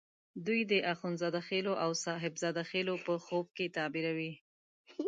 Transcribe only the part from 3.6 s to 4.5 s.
تعبیروي.